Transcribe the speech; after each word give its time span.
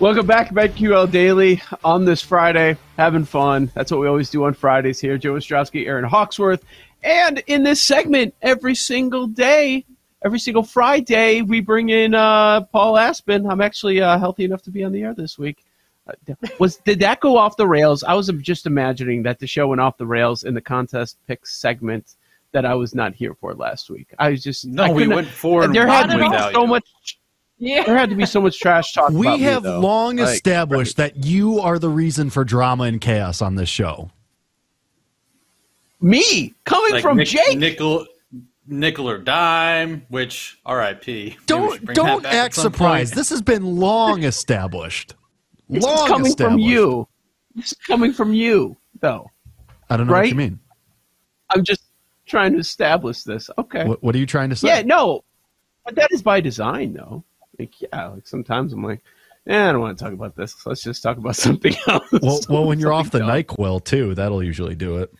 Welcome 0.00 0.26
back 0.26 0.46
to 0.46 0.54
BetQL 0.54 1.10
Daily 1.10 1.60
on 1.82 2.04
this 2.04 2.22
Friday. 2.22 2.76
Having 2.96 3.24
fun. 3.24 3.68
That's 3.74 3.90
what 3.90 4.00
we 4.00 4.06
always 4.06 4.30
do 4.30 4.44
on 4.44 4.54
Fridays 4.54 5.00
here. 5.00 5.18
Joe 5.18 5.32
Ostrowski, 5.32 5.88
Aaron 5.88 6.04
Hawksworth. 6.04 6.64
And 7.02 7.42
in 7.48 7.64
this 7.64 7.82
segment, 7.82 8.32
every 8.40 8.76
single 8.76 9.26
day, 9.26 9.84
every 10.24 10.38
single 10.38 10.62
Friday, 10.62 11.42
we 11.42 11.60
bring 11.60 11.88
in 11.88 12.14
uh, 12.14 12.60
Paul 12.66 12.96
Aspen. 12.96 13.50
I'm 13.50 13.60
actually 13.60 14.00
uh, 14.00 14.20
healthy 14.20 14.44
enough 14.44 14.62
to 14.62 14.70
be 14.70 14.84
on 14.84 14.92
the 14.92 15.02
air 15.02 15.14
this 15.14 15.36
week. 15.36 15.64
Uh, 16.06 16.12
was 16.60 16.76
did 16.76 17.00
that 17.00 17.18
go 17.18 17.36
off 17.36 17.56
the 17.56 17.66
rails? 17.66 18.04
I 18.04 18.14
was 18.14 18.28
just 18.40 18.66
imagining 18.66 19.24
that 19.24 19.40
the 19.40 19.48
show 19.48 19.66
went 19.66 19.80
off 19.80 19.96
the 19.96 20.06
rails 20.06 20.44
in 20.44 20.54
the 20.54 20.60
contest 20.60 21.18
picks 21.26 21.56
segment 21.56 22.14
that 22.52 22.64
I 22.64 22.74
was 22.76 22.94
not 22.94 23.14
here 23.14 23.34
for 23.34 23.52
last 23.52 23.90
week. 23.90 24.14
I 24.20 24.30
was 24.30 24.44
just 24.44 24.64
No, 24.64 24.92
we 24.92 25.08
went 25.08 25.26
four 25.26 25.64
and 25.64 25.74
There 25.74 25.88
had 25.88 26.04
to 26.04 26.08
one 26.10 26.18
be 26.18 26.28
without 26.28 26.52
so 26.52 26.68
much. 26.68 27.17
Yeah. 27.58 27.82
There 27.84 27.96
had 27.96 28.08
to 28.10 28.16
be 28.16 28.24
so 28.26 28.40
much 28.40 28.58
trash 28.60 28.92
talk. 28.92 29.10
We 29.10 29.26
about 29.26 29.38
me, 29.38 29.44
have 29.46 29.62
though. 29.64 29.80
long 29.80 30.16
Like, 30.18 30.28
established 30.34 30.96
that 30.96 31.24
you 31.24 31.58
are 31.60 31.78
the 31.78 31.88
reason 31.88 32.30
for 32.30 32.44
drama 32.44 32.84
and 32.84 33.00
chaos 33.00 33.42
on 33.42 33.56
this 33.56 33.68
show. 33.68 34.10
me 36.00 36.54
coming 36.64 36.92
Like 36.92 37.02
from 37.02 37.16
Nick- 37.16 37.28
Jake. 37.28 37.58
nickel, 37.58 38.06
nickel 38.66 39.08
or 39.10 39.18
dime. 39.18 40.06
Which 40.08 40.60
R.I.P. 40.64 41.12
Maybe 41.12 41.24
we 41.26 41.30
should 41.32 41.46
Don't 41.46 41.94
don't 41.94 42.22
that 42.22 42.22
back 42.22 42.32
at 42.34 42.44
act 42.46 42.54
surprised. 42.54 43.14
This 43.14 43.30
has 43.30 43.42
been 43.42 43.64
long 43.76 44.22
established. 44.24 45.14
This 45.68 45.82
long 45.84 45.94
is 46.04 46.08
coming 46.08 46.24
from 46.36 46.58
established. 46.58 46.66
you. 46.68 47.08
This 47.56 47.66
is 47.72 47.78
coming 47.86 48.12
from 48.12 48.32
you, 48.32 48.76
though. 49.00 49.28
I 49.90 49.96
don't 49.96 50.06
know 50.06 50.12
what 50.12 50.20
right? 50.20 50.28
you 50.28 50.34
mean. 50.36 50.58
I'm 51.50 51.64
just 51.64 51.82
trying 52.26 52.52
to 52.52 52.58
establish 52.58 53.22
this. 53.22 53.50
Okay. 53.58 53.84
What, 53.86 54.02
what 54.02 54.14
are 54.14 54.18
you 54.18 54.26
trying 54.26 54.50
to 54.50 54.56
say? 54.56 54.68
Yeah, 54.68 54.82
no, 54.82 55.24
but 55.84 55.94
that 55.96 56.12
is 56.12 56.22
by 56.22 56.40
design, 56.40 56.92
though. 56.92 57.24
Like, 57.58 57.80
yeah, 57.80 58.08
like 58.08 58.26
sometimes 58.26 58.72
I'm 58.72 58.82
like, 58.84 59.02
eh, 59.46 59.68
I 59.68 59.72
don't 59.72 59.80
want 59.80 59.98
to 59.98 60.04
talk 60.04 60.12
about 60.12 60.36
this. 60.36 60.54
Let's 60.66 60.82
just 60.82 61.02
talk 61.02 61.16
about 61.16 61.36
something 61.36 61.74
else. 61.86 62.04
Well, 62.22 62.40
well, 62.48 62.64
when 62.66 62.78
you're 62.78 62.92
off 62.92 63.10
the 63.10 63.18
Something 63.18 63.44
Nyquil 63.44 63.84
too, 63.84 64.14
that'll 64.14 64.42
usually 64.42 64.74
do 64.74 64.98
it. 64.98 65.12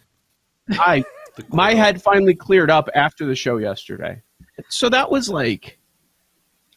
I 0.70 1.04
my 1.48 1.74
head 1.74 2.02
finally 2.02 2.34
cleared 2.34 2.70
up 2.70 2.88
after 2.94 3.26
the 3.26 3.34
show 3.34 3.56
yesterday, 3.56 4.22
so 4.68 4.88
that 4.88 5.10
was 5.10 5.28
like 5.28 5.78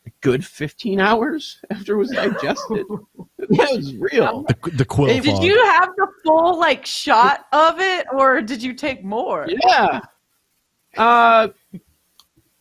a 0.08 0.10
good 0.22 0.46
15 0.46 1.00
hours 1.00 1.60
after 1.70 1.94
it 1.94 1.98
was 1.98 2.10
digested. 2.10 2.86
that 3.38 3.70
was 3.72 3.96
real. 3.96 4.44
The, 4.44 4.72
the 4.72 4.86
quill 4.86 5.08
Did 5.08 5.26
fog. 5.26 5.44
you 5.44 5.64
have 5.66 5.90
the 5.98 6.08
full 6.24 6.58
like 6.58 6.86
shot 6.86 7.46
of 7.52 7.80
it, 7.80 8.08
or 8.12 8.42
did 8.42 8.64
you 8.64 8.74
take 8.74 9.04
more? 9.04 9.48
Yeah. 9.48 10.02
Uh, 10.98 11.50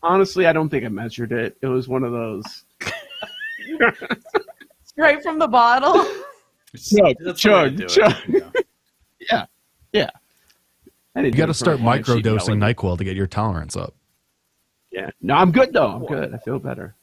honestly, 0.03 0.47
I 0.47 0.53
don't 0.53 0.69
think 0.69 0.85
I 0.85 0.89
measured 0.89 1.33
it. 1.33 1.57
It 1.62 1.67
was 1.67 1.89
one 1.89 2.05
of 2.05 2.12
those. 2.12 2.64
Straight 4.84 5.23
from 5.23 5.39
the 5.39 5.48
bottle. 5.48 6.05
Chug, 6.77 7.17
That's 7.20 7.42
the 7.42 7.50
way 7.50 7.70
to 7.77 7.86
chug, 7.86 7.89
chug. 7.89 8.55
Yeah. 9.31 9.47
Yeah. 9.92 10.11
I 11.14 11.23
didn't 11.23 11.34
You 11.34 11.39
got 11.39 11.47
do 11.47 11.47
to 11.47 11.47
it 11.47 11.47
for 11.47 11.50
a 11.50 11.55
start 11.55 11.81
wine 11.81 12.05
sheet 12.05 12.25
microdosing. 12.25 12.75
Nyquil 12.75 12.98
to 12.98 13.05
get 13.05 13.17
your 13.17 13.27
tolerance 13.27 13.77
up. 13.77 13.95
Yeah. 14.92 15.11
No, 15.20 15.34
I'm 15.34 15.53
good 15.53 15.73
though. 15.73 15.91
I'm 15.91 16.06
good. 16.06 16.33
I 16.34 16.39
feel 16.39 16.58
better. 16.58 16.95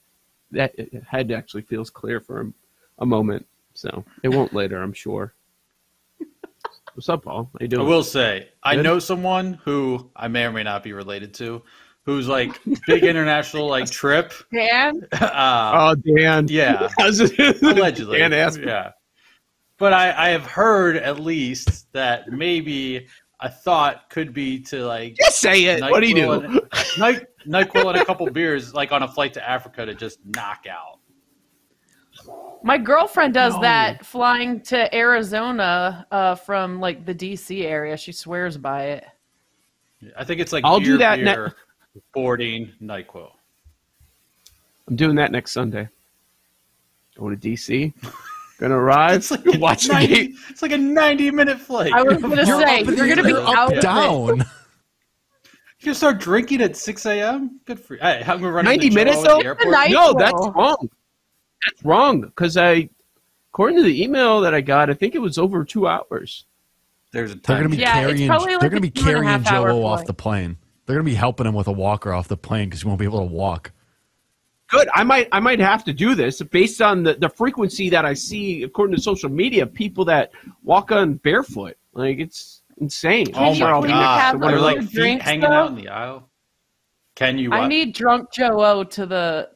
That 0.51 0.73
it- 0.77 1.03
head 1.03 1.31
actually 1.31 1.63
feels 1.63 1.89
clear 1.89 2.19
for 2.21 2.41
a, 2.41 2.53
a 2.99 3.05
moment, 3.05 3.45
so 3.73 4.05
it 4.23 4.29
won't 4.29 4.53
later. 4.53 4.81
I'm 4.81 4.93
sure. 4.93 5.33
What's 6.93 7.09
up, 7.09 7.25
Paul? 7.25 7.49
How 7.53 7.59
you 7.61 7.67
doing? 7.67 7.85
I 7.85 7.89
will 7.89 8.03
say, 8.03 8.49
I 8.63 8.75
Good? 8.75 8.83
know 8.83 8.97
someone 8.97 9.59
who 9.63 10.09
I 10.15 10.27
may 10.29 10.45
or 10.45 10.51
may 10.51 10.63
not 10.63 10.81
be 10.81 10.93
related 10.93 11.31
to, 11.35 11.61
who's 12.07 12.27
like 12.27 12.59
big 12.87 13.03
international 13.03 13.67
like 13.67 13.87
trip. 13.91 14.33
Dan, 14.51 15.01
Uh, 15.11 15.71
Oh, 15.75 15.95
Dan. 15.95 16.47
yeah, 16.49 16.87
Allegedly. 16.99 17.69
allegedly. 17.69 18.17
Dan 18.17 18.33
asked. 18.33 18.59
Yeah, 18.61 18.91
but 19.77 19.93
I, 19.93 20.11
I 20.27 20.29
have 20.29 20.45
heard 20.47 20.95
at 20.97 21.19
least 21.19 21.91
that 21.93 22.29
maybe 22.31 23.05
a 23.41 23.49
thought 23.51 24.09
could 24.09 24.33
be 24.33 24.59
to 24.61 24.83
like 24.85 25.15
Just 25.17 25.39
say 25.39 25.65
it. 25.65 25.81
What 25.81 25.99
do 25.99 26.07
you 26.07 26.15
do? 26.15 26.21
NyQuil 26.27 26.45
and- 26.97 27.25
Ny- 27.47 27.61
NyQuil 27.63 27.89
and 27.93 27.97
a 27.99 28.05
couple 28.05 28.27
beers, 28.31 28.73
like 28.73 28.91
on 28.91 29.03
a 29.03 29.07
flight 29.07 29.33
to 29.35 29.47
Africa, 29.47 29.85
to 29.85 29.93
just 29.93 30.17
knock 30.25 30.65
out. 30.67 30.99
my 32.63 32.77
girlfriend 32.77 33.33
does 33.33 33.53
No. 33.55 33.61
that 33.61 34.05
flying 34.05 34.61
to 34.61 34.93
Arizona 34.95 36.07
uh, 36.11 36.35
from 36.35 36.79
like 36.79 37.05
the 37.05 37.13
DC 37.13 37.63
area. 37.63 37.95
She 37.97 38.11
swears 38.11 38.57
by 38.57 38.83
it. 38.85 39.05
I 40.17 40.23
think 40.23 40.39
it's 40.41 40.51
like 40.53 40.63
I'll 40.65 40.79
beer, 40.79 40.93
do 40.93 40.97
that 40.99 41.19
ne- 41.19 41.33
beer, 41.35 41.53
boarding 42.13 42.71
Nyquil. 42.81 43.31
I'm 44.87 44.95
doing 44.95 45.15
that 45.15 45.31
next 45.31 45.51
Sunday. 45.51 45.89
Going 47.17 47.37
to 47.37 47.49
DC. 47.49 47.93
Gonna 48.59 48.77
arrive. 48.77 49.15
It's 49.17 49.31
like 49.31 49.45
a 49.45 49.57
watch 49.59 49.85
the 49.87 49.93
90 49.93 50.07
game. 50.15 50.37
It's 50.49 50.61
like 50.63 50.71
a 50.71 50.77
ninety-minute 50.77 51.59
flight. 51.59 51.93
I 51.93 52.01
was 52.01 52.19
gonna 52.21 52.35
You're 52.37 52.59
say 52.65 52.81
up 52.81 52.87
you're 52.87 53.07
gonna 53.07 53.23
be 53.23 53.29
you're 53.29 53.47
out 53.47 53.71
up 53.71 53.73
of 53.73 53.81
down. 53.81 54.45
You 55.81 55.93
start 55.93 56.17
drinking 56.19 56.61
at 56.63 56.75
6 56.75 57.05
a.m. 57.05 57.59
Good 57.65 57.79
for 57.79 57.93
you. 57.93 57.99
Hey, 58.01 58.23
I'm 58.25 58.39
gonna 58.41 58.51
run 58.51 58.65
90 58.65 58.89
minutes, 58.89 59.21
though? 59.21 59.37
the 59.37 59.87
No, 59.91 60.11
that's 60.13 60.33
wrong. 60.55 60.89
That's 61.65 61.85
wrong. 61.85 62.21
Because 62.21 62.57
I, 62.57 62.89
according 63.53 63.77
to 63.77 63.83
the 63.83 64.03
email 64.03 64.41
that 64.41 64.55
I 64.55 64.61
got, 64.61 64.89
I 64.89 64.95
think 64.95 65.13
it 65.13 65.19
was 65.19 65.37
over 65.37 65.63
two 65.63 65.87
hours. 65.87 66.45
There's 67.11 67.31
a 67.31 67.35
They're 67.35 67.57
going 67.59 67.69
to 67.69 67.77
be 67.77 67.81
Yeah, 67.83 67.93
carrying. 67.93 68.27
probably 68.27 68.53
like 68.53 68.59
they're 68.61 68.69
gonna 68.71 68.81
be 68.81 68.89
two 68.89 69.01
and 69.07 69.17
a 69.19 69.21
carrying 69.21 69.43
Joe 69.43 69.85
off 69.85 69.99
flight. 69.99 70.07
the 70.07 70.13
plane. 70.13 70.57
They're 70.87 70.95
going 70.95 71.05
to 71.05 71.11
be 71.11 71.15
helping 71.15 71.45
him 71.45 71.53
with 71.53 71.67
a 71.67 71.71
walker 71.71 72.11
off 72.13 72.27
the 72.29 72.37
plane 72.37 72.69
because 72.69 72.81
he 72.81 72.87
won't 72.87 72.97
be 72.99 73.05
able 73.05 73.19
to 73.19 73.25
walk. 73.31 73.71
Good. 74.69 74.87
I 74.93 75.03
might, 75.03 75.27
I 75.31 75.39
might 75.39 75.59
have 75.59 75.83
to 75.83 75.93
do 75.93 76.15
this 76.15 76.41
based 76.41 76.81
on 76.81 77.03
the, 77.03 77.13
the 77.13 77.29
frequency 77.29 77.89
that 77.89 78.05
I 78.05 78.13
see, 78.13 78.63
according 78.63 78.95
to 78.95 79.01
social 79.01 79.29
media, 79.29 79.67
people 79.67 80.03
that 80.05 80.31
walk 80.63 80.91
on 80.91 81.15
barefoot. 81.15 81.77
Like 81.93 82.19
it's 82.19 82.61
insane. 82.79 83.27
Oh 83.33 83.53
you 83.53 83.59
my 83.63 83.87
god! 83.87 84.19
have 84.21 84.41
They're 84.41 84.59
like 84.59 84.79
feet 84.81 84.91
drinks, 84.91 85.25
hanging 85.25 85.41
though? 85.41 85.47
out 85.51 85.69
in 85.69 85.75
the 85.75 85.87
aisle. 85.89 86.29
Can 87.15 87.37
you? 87.37 87.51
I 87.51 87.67
need 87.67 87.93
drunk 87.93 88.31
Joe 88.31 88.63
O 88.63 88.83
to 88.83 89.05
the 89.05 89.49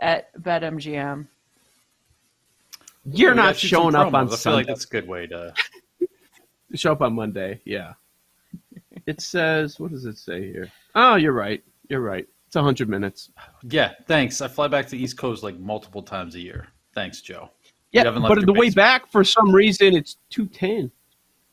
at 0.00 0.34
BetMGM. 0.42 1.26
You're 3.12 3.30
We 3.30 3.36
gotta 3.36 3.48
not 3.48 3.56
showing 3.56 3.94
up 3.94 4.08
promos. 4.08 4.14
on 4.14 4.26
I 4.26 4.28
feel 4.28 4.36
Sunday. 4.36 4.56
like 4.56 4.66
that's 4.66 4.84
a 4.84 4.88
good 4.88 5.08
way 5.08 5.26
to. 5.28 5.54
Show 6.74 6.92
up 6.92 7.00
on 7.02 7.14
Monday. 7.14 7.60
Yeah. 7.64 7.94
It 9.06 9.20
says, 9.20 9.78
what 9.78 9.92
does 9.92 10.04
it 10.04 10.18
say 10.18 10.50
here? 10.52 10.70
Oh, 10.94 11.14
you're 11.14 11.32
right. 11.32 11.62
You're 11.88 12.00
right. 12.00 12.26
It's 12.46 12.56
100 12.56 12.88
minutes. 12.88 13.30
Yeah, 13.62 13.92
thanks. 14.06 14.40
I 14.40 14.48
fly 14.48 14.68
back 14.68 14.86
to 14.86 14.90
the 14.92 15.02
East 15.02 15.16
Coast 15.16 15.42
like 15.42 15.58
multiple 15.58 16.02
times 16.02 16.34
a 16.34 16.40
year. 16.40 16.68
Thanks, 16.94 17.20
Joe. 17.20 17.50
Yeah, 17.92 18.10
but 18.10 18.36
your 18.36 18.46
the 18.46 18.52
way 18.52 18.70
back, 18.70 19.10
for 19.10 19.24
some 19.24 19.52
reason, 19.52 19.94
it's 19.94 20.16
210. 20.30 20.90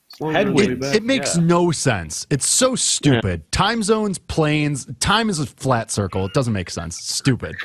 It's 0.07 0.19
longer 0.21 0.39
than 0.39 0.47
the 0.47 0.53
way 0.53 0.61
Headwind. 0.63 0.81
back. 0.81 0.95
It 0.95 1.03
makes 1.03 1.37
yeah. 1.37 1.43
no 1.43 1.71
sense. 1.71 2.27
It's 2.29 2.47
so 2.47 2.75
stupid. 2.75 3.51
Time 3.51 3.83
zones, 3.83 4.17
planes, 4.17 4.87
time 4.99 5.29
is 5.29 5.39
a 5.39 5.45
flat 5.45 5.91
circle. 5.91 6.25
It 6.25 6.33
doesn't 6.33 6.53
make 6.53 6.69
sense. 6.69 6.97
It's 6.97 7.15
stupid. 7.15 7.55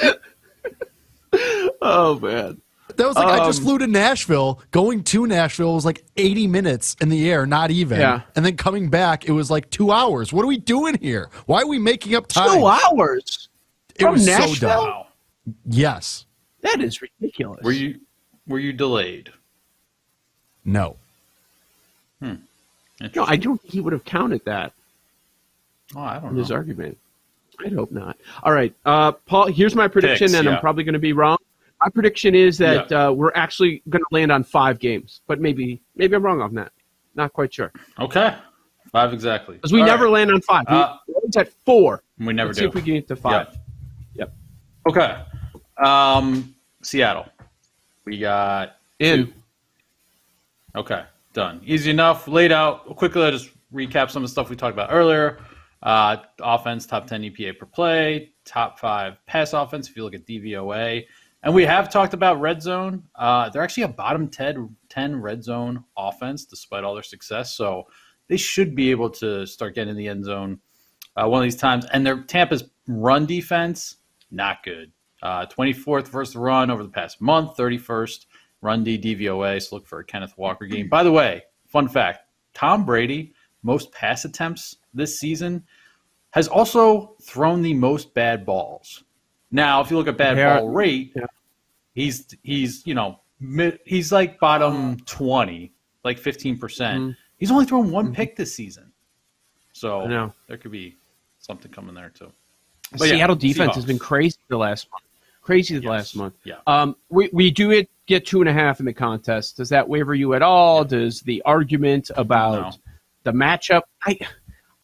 Oh, 1.80 2.18
man. 2.18 2.60
That 2.98 3.06
was 3.06 3.16
like 3.16 3.26
I 3.40 3.46
just 3.46 3.60
Um, 3.60 3.64
flew 3.64 3.78
to 3.78 3.86
Nashville. 3.86 4.60
Going 4.72 5.02
to 5.04 5.26
Nashville 5.26 5.74
was 5.74 5.84
like 5.84 6.04
80 6.16 6.46
minutes 6.48 6.96
in 7.00 7.08
the 7.08 7.30
air, 7.30 7.46
not 7.46 7.70
even. 7.70 8.00
Yeah. 8.00 8.22
And 8.36 8.44
then 8.44 8.56
coming 8.56 8.90
back, 8.90 9.24
it 9.26 9.32
was 9.32 9.50
like 9.50 9.70
two 9.70 9.90
hours. 9.92 10.32
What 10.32 10.42
are 10.44 10.48
we 10.48 10.58
doing 10.58 10.98
here? 11.00 11.30
Why 11.46 11.62
are 11.62 11.66
we 11.66 11.78
making 11.78 12.14
up 12.16 12.26
time? 12.26 12.58
Two 12.58 12.66
hours? 12.66 13.48
It 13.94 14.02
From 14.02 14.12
was 14.14 14.24
so 14.26 14.30
Nashville? 14.38 14.68
dumb. 14.68 15.04
Yes. 15.66 16.26
That 16.62 16.80
is 16.80 17.00
ridiculous. 17.00 17.62
Were 17.62 17.72
you 17.72 18.00
were 18.48 18.58
you 18.58 18.72
delayed? 18.72 19.30
No. 20.64 20.96
No, 22.20 23.24
I 23.24 23.36
don't 23.36 23.60
think 23.62 23.72
he 23.72 23.80
would 23.80 23.92
have 23.92 24.04
counted 24.04 24.44
that 24.44 24.72
Oh, 25.94 26.00
I 26.00 26.14
don't 26.18 26.30
his 26.30 26.32
know. 26.34 26.38
His 26.42 26.50
argument. 26.50 26.98
I'd 27.64 27.72
hope 27.72 27.90
not. 27.90 28.16
All 28.42 28.52
right, 28.52 28.74
uh, 28.84 29.12
Paul. 29.12 29.46
Here's 29.46 29.74
my 29.74 29.88
prediction, 29.88 30.26
Picks, 30.26 30.34
and 30.34 30.44
yeah. 30.46 30.54
I'm 30.54 30.60
probably 30.60 30.84
going 30.84 30.92
to 30.94 30.98
be 30.98 31.12
wrong. 31.12 31.38
My 31.80 31.88
prediction 31.90 32.34
is 32.34 32.58
that 32.58 32.90
Yeah. 32.90 33.08
uh, 33.08 33.12
we're 33.12 33.32
actually 33.34 33.82
going 33.88 34.02
to 34.02 34.08
land 34.14 34.32
on 34.32 34.42
five 34.42 34.78
games, 34.78 35.20
but 35.26 35.40
maybe 35.40 35.80
maybe 35.96 36.16
I'm 36.16 36.22
wrong 36.22 36.40
on 36.40 36.54
that. 36.54 36.72
Not 37.14 37.32
quite 37.32 37.52
sure 37.52 37.72
Okay, 38.00 38.34
five 38.92 39.12
exactly. 39.12 39.56
because 39.56 39.72
we 39.72 39.80
All 39.80 39.86
never 39.86 40.04
right. 40.04 40.12
land 40.14 40.30
on 40.32 40.40
five. 40.42 40.64
Uh, 40.68 40.96
we 41.06 41.14
always 41.14 41.36
at 41.36 41.52
four. 41.64 42.02
We 42.18 42.32
never 42.32 42.48
Let's 42.48 42.58
do. 42.58 42.64
see 42.64 42.68
if 42.68 42.74
we 42.74 42.82
can 42.82 42.94
get 42.94 43.08
to 43.08 43.16
five. 43.16 43.56
Yep. 44.14 44.32
Okay. 44.88 45.22
Um, 45.82 46.54
Seattle. 46.82 47.26
We 48.04 48.18
got 48.18 48.76
In. 48.98 49.26
two. 49.26 49.32
Okay, 50.76 51.04
done. 51.32 51.60
Easy 51.64 51.90
enough. 51.90 52.28
Laid 52.28 52.52
out 52.52 52.86
quickly. 52.96 53.22
I'll 53.22 53.30
just 53.32 53.50
recap 53.72 54.10
some 54.10 54.22
of 54.22 54.28
the 54.28 54.32
stuff 54.32 54.50
we 54.50 54.56
talked 54.56 54.74
about 54.74 54.88
earlier. 54.92 55.38
Uh, 55.82 56.16
offense, 56.40 56.86
top 56.86 57.06
10 57.06 57.22
EPA 57.22 57.56
per 57.58 57.66
play, 57.66 58.32
top 58.44 58.78
five 58.80 59.16
pass 59.26 59.52
offense 59.52 59.88
if 59.88 59.96
you 59.96 60.02
look 60.04 60.14
at 60.14 60.26
DVOA. 60.26 61.04
And 61.42 61.54
we 61.54 61.64
have 61.64 61.88
talked 61.88 62.14
about 62.14 62.40
red 62.40 62.60
zone. 62.62 63.04
Uh, 63.14 63.48
they're 63.50 63.62
actually 63.62 63.84
a 63.84 63.88
bottom 63.88 64.28
10, 64.28 64.74
10 64.88 65.20
red 65.20 65.44
zone 65.44 65.84
offense 65.96 66.44
despite 66.44 66.84
all 66.84 66.94
their 66.94 67.02
success. 67.02 67.54
So 67.56 67.84
they 68.28 68.36
should 68.36 68.74
be 68.74 68.90
able 68.90 69.10
to 69.10 69.46
start 69.46 69.74
getting 69.74 69.90
in 69.90 69.96
the 69.96 70.08
end 70.08 70.24
zone 70.24 70.58
uh, 71.16 71.28
one 71.28 71.40
of 71.40 71.44
these 71.44 71.56
times. 71.56 71.86
And 71.92 72.04
their 72.04 72.22
Tampa's 72.22 72.64
run 72.86 73.26
defense, 73.26 73.96
not 74.30 74.62
good. 74.64 74.92
Uh, 75.22 75.46
24th 75.46 76.08
versus 76.08 76.36
run 76.36 76.70
over 76.70 76.82
the 76.82 76.88
past 76.88 77.20
month, 77.20 77.56
31st 77.56 78.26
run 78.60 78.84
D 78.84 78.98
DVOA. 78.98 79.62
So 79.62 79.76
look 79.76 79.86
for 79.86 80.00
a 80.00 80.04
Kenneth 80.04 80.36
Walker 80.36 80.66
game. 80.66 80.88
By 80.88 81.02
the 81.02 81.12
way, 81.12 81.42
fun 81.66 81.88
fact 81.88 82.20
Tom 82.54 82.84
Brady, 82.84 83.34
most 83.62 83.92
pass 83.92 84.24
attempts 84.24 84.76
this 84.94 85.18
season, 85.18 85.64
has 86.30 86.48
also 86.48 87.14
thrown 87.22 87.62
the 87.62 87.74
most 87.74 88.14
bad 88.14 88.44
balls. 88.44 89.04
Now, 89.50 89.80
if 89.80 89.90
you 89.90 89.96
look 89.96 90.08
at 90.08 90.16
bad 90.16 90.36
Yeah. 90.36 90.58
ball 90.60 90.68
rate, 90.68 91.12
Yeah. 91.16 91.24
he's 91.94 92.26
he's 92.42 92.86
you 92.86 92.94
know 92.94 93.20
mid, 93.40 93.78
he's 93.84 94.12
like 94.12 94.38
bottom 94.38 94.98
20, 95.00 95.72
like 96.04 96.18
15 96.18 96.58
percent. 96.58 97.00
Mhm. 97.02 97.16
He's 97.38 97.50
only 97.50 97.64
thrown 97.66 97.90
one 97.90 98.12
pick 98.12 98.36
this 98.36 98.54
season, 98.54 98.92
so 99.72 100.30
there 100.48 100.56
could 100.56 100.72
be 100.72 100.96
something 101.38 101.70
coming 101.70 101.94
there 101.94 102.10
too. 102.10 102.32
But 102.92 103.02
yeah, 103.08 103.14
Seattle 103.16 103.36
defense 103.36 103.74
has 103.74 103.84
been 103.84 103.98
crazy 103.98 104.38
the 104.48 104.56
last 104.56 104.90
month. 104.90 105.04
Crazy 105.42 105.76
the 105.76 105.82
Yes. 105.82 105.90
last 105.90 106.16
month. 106.16 106.34
Yeah. 106.44 106.56
Um, 106.66 106.96
we 107.08 107.30
we 107.32 107.50
do 107.50 107.70
it, 107.70 107.88
get 108.06 108.26
two 108.26 108.40
and 108.40 108.48
a 108.48 108.52
half 108.52 108.80
in 108.80 108.86
the 108.86 108.92
contest. 108.92 109.56
Does 109.56 109.68
that 109.70 109.88
waver 109.88 110.14
you 110.14 110.34
at 110.34 110.42
all? 110.42 110.84
Does 110.84 111.20
the 111.22 111.40
argument 111.46 112.10
about 112.16 112.74
No. 112.74 112.80
the 113.24 113.32
matchup? 113.32 113.82
I 114.04 114.18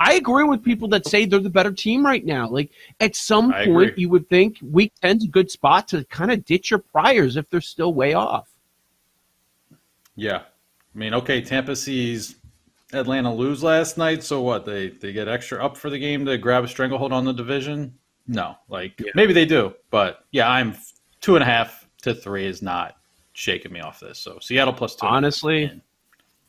I 0.00 0.14
agree 0.14 0.44
with 0.44 0.62
people 0.64 0.88
that 0.88 1.06
say 1.06 1.24
they're 1.24 1.38
the 1.38 1.48
better 1.50 1.70
team 1.72 2.04
right 2.04 2.24
now. 2.24 2.48
Like 2.48 2.70
at 3.00 3.14
some 3.14 3.52
I 3.52 3.64
point, 3.66 3.90
agree. 3.90 4.02
you 4.02 4.08
would 4.10 4.28
think 4.28 4.58
week 4.62 4.92
10's 5.02 5.24
a 5.24 5.28
good 5.28 5.50
spot 5.50 5.88
to 5.88 6.04
kind 6.06 6.30
of 6.32 6.44
ditch 6.44 6.70
your 6.70 6.80
priors 6.80 7.36
if 7.36 7.48
they're 7.48 7.60
still 7.60 7.94
way 7.94 8.14
off. 8.14 8.48
Yeah, 10.16 10.38
I 10.94 10.98
mean, 10.98 11.14
okay, 11.14 11.40
Tampa 11.40 11.74
sees 11.74 12.36
Atlanta 12.92 13.32
lose 13.34 13.62
last 13.62 13.98
night, 13.98 14.22
so 14.22 14.40
what? 14.42 14.64
They 14.64 14.88
they 14.88 15.12
get 15.12 15.28
extra 15.28 15.64
up 15.64 15.76
for 15.76 15.90
the 15.90 15.98
game 15.98 16.24
to 16.26 16.38
grab 16.38 16.64
a 16.64 16.68
stranglehold 16.68 17.12
on 17.12 17.24
the 17.24 17.32
division? 17.32 17.94
No, 18.26 18.56
like 18.68 18.98
Yeah. 19.00 19.10
maybe 19.14 19.32
they 19.32 19.44
do, 19.46 19.74
but 19.90 20.24
yeah, 20.30 20.48
I'm 20.48 20.76
two 21.20 21.34
and 21.36 21.42
a 21.42 21.46
half 21.46 21.86
to 22.02 22.14
three 22.14 22.46
is 22.46 22.62
not 22.62 22.96
shaking 23.32 23.72
me 23.72 23.80
off 23.80 23.98
this. 24.00 24.18
So 24.18 24.38
Seattle 24.40 24.72
plus 24.72 24.94
two. 24.94 25.06
Honestly, 25.06 25.80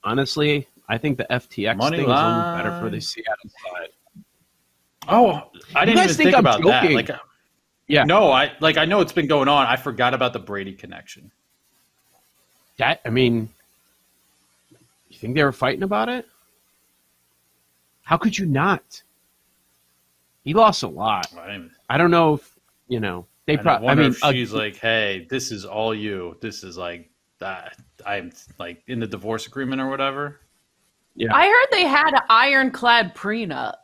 honestly, 0.04 0.68
I 0.88 0.98
think 0.98 1.18
the 1.18 1.26
FTX 1.30 1.78
Money 1.78 1.98
thing 1.98 2.10
is 2.10 2.20
only 2.20 2.58
better 2.58 2.72
for 2.80 2.90
the 2.90 3.00
Seattle 3.00 3.50
side. 3.50 3.90
Oh, 5.08 5.52
I 5.76 5.86
didn't 5.86 6.04
even 6.04 6.16
think 6.16 6.18
think, 6.18 6.34
I'm 6.36 6.40
about 6.42 6.64
that. 6.64 6.84
joking. 6.84 6.96
Like, 6.96 7.10
Yeah. 7.88 8.04
no, 8.04 8.32
I 8.32 8.52
like 8.60 8.78
I 8.78 8.86
know 8.86 9.02
it's 9.02 9.14
been 9.14 9.28
going 9.28 9.48
on. 9.48 9.66
I 9.68 9.76
forgot 9.76 10.14
about 10.14 10.34
the 10.34 10.40
Brady 10.40 10.74
connection. 10.74 11.32
That 12.78 13.02
I 13.06 13.10
mean, 13.10 13.50
you 15.10 15.18
think 15.18 15.36
they 15.36 15.44
were 15.44 15.52
fighting 15.52 15.84
about 15.84 16.10
it? 16.10 16.28
How 18.04 18.18
could 18.18 18.38
you 18.38 18.46
not? 18.46 19.02
He 20.44 20.54
lost 20.54 20.84
a 20.84 20.88
lot. 20.88 21.28
I 21.38 21.56
even 21.56 21.72
I 21.90 21.98
don't 21.98 22.12
know 22.12 22.36
if 22.36 22.56
you 22.88 23.00
know 23.00 23.26
they 23.46 23.58
probably. 23.58 23.88
I, 23.90 23.96
mean, 23.96 24.12
if 24.12 24.24
uh, 24.24 24.32
she's 24.32 24.54
like, 24.54 24.76
"Hey, 24.78 25.26
this 25.30 25.52
is 25.52 25.66
all 25.66 25.94
you. 25.94 26.38
This 26.42 26.64
is 26.64 26.78
like 26.78 27.10
that. 27.40 27.78
I'm 28.06 28.32
like 28.60 28.84
in 28.88 29.00
the 29.00 29.08
divorce 29.08 29.48
agreement 29.48 29.82
or 29.82 29.90
whatever." 29.90 30.40
I 31.32 31.48
heard 31.48 31.68
they 31.72 31.86
had 31.86 32.14
an 32.14 32.22
ironclad 32.30 33.16
prenup. 33.16 33.76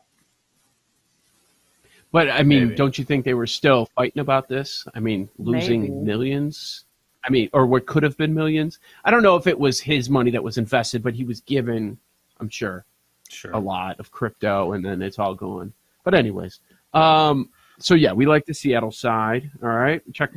but 2.12 2.30
I 2.30 2.44
mean, 2.44 2.64
Maybe. 2.66 2.76
don't 2.76 2.98
you 2.98 3.06
think 3.06 3.24
they 3.24 3.34
were 3.34 3.48
still 3.48 3.88
fighting 3.96 4.20
about 4.20 4.48
this? 4.50 4.86
I 4.94 5.00
mean, 5.00 5.30
losing 5.38 5.82
Maybe. 5.82 5.94
millions. 5.94 6.86
I 7.24 7.30
mean, 7.30 7.50
or 7.54 7.66
what 7.68 7.86
could 7.86 8.04
have 8.04 8.18
been 8.18 8.34
millions. 8.34 8.80
I 9.06 9.12
don't 9.12 9.24
know 9.24 9.36
if 9.38 9.48
it 9.48 9.58
was 9.58 9.80
his 9.80 10.10
money 10.10 10.32
that 10.32 10.44
was 10.44 10.58
invested, 10.58 11.04
but 11.04 11.14
he 11.14 11.24
was 11.24 11.40
given, 11.42 11.98
I'm 12.40 12.50
sure, 12.50 12.84
Sure. 13.30 13.52
a 13.52 13.60
lot 13.60 14.00
of 14.00 14.12
crypto, 14.12 14.74
and 14.74 14.84
then 14.84 15.02
it's 15.02 15.20
all 15.20 15.36
gone. 15.36 15.72
But 16.04 16.16
anyways, 16.16 16.60
um, 16.94 17.50
so 17.80 17.94
yeah, 17.94 18.12
we 18.12 18.26
like 18.26 18.46
the 18.46 18.54
Seattle 18.54 18.92
side. 18.92 19.50
All 19.64 19.70
right, 19.70 20.02
check 20.14 20.32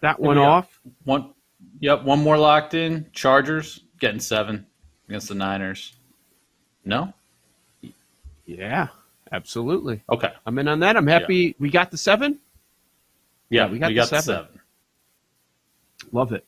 that 0.00 0.18
one 0.18 0.38
Yeah. 0.38 0.42
off. 0.48 0.80
One. 1.04 1.34
Yep. 1.80 2.02
One 2.04 2.18
more 2.20 2.36
locked 2.38 2.74
in. 2.74 3.06
Chargers 3.12 3.84
getting 4.00 4.18
seven 4.18 4.66
against 5.08 5.28
the 5.28 5.34
Niners. 5.36 5.94
No. 6.84 7.12
Yeah, 8.46 8.88
absolutely. 9.30 10.02
Okay. 10.10 10.32
I'm 10.46 10.58
in 10.58 10.68
on 10.68 10.80
that. 10.80 10.96
I'm 10.96 11.06
happy 11.06 11.54
we 11.58 11.70
got 11.70 11.90
the 11.90 11.96
seven. 11.96 12.38
Yeah, 13.50 13.66
we 13.66 13.72
we 13.74 13.78
got 13.78 13.94
got, 13.94 14.10
the 14.10 14.16
the 14.16 14.22
seven. 14.22 14.46
seven. 14.46 14.60
Love 16.12 16.32
it. 16.32 16.44